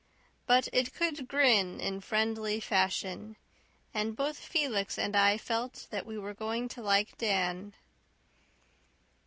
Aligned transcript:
But 0.47 0.67
it 0.73 0.95
could 0.95 1.27
grin 1.27 1.79
in 1.79 2.01
friendly 2.01 2.59
fashion, 2.59 3.35
and 3.93 4.15
both 4.15 4.35
Felix 4.39 4.97
and 4.97 5.15
I 5.15 5.37
felt 5.37 5.85
that 5.91 6.07
we 6.07 6.17
were 6.17 6.33
going 6.33 6.67
to 6.69 6.81
like 6.81 7.19
Dan. 7.19 7.75